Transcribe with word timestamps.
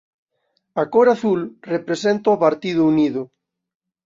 A 0.83 0.85
cor 0.95 1.11
azul 1.11 1.43
representa 1.73 2.33
ó 2.33 2.35
Partido 2.45 2.81
Unido. 2.93 3.21